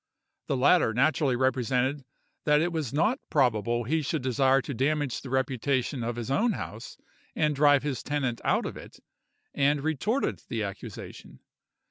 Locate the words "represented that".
1.35-2.59